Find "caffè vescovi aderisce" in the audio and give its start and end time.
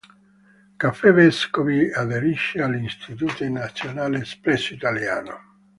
0.77-2.59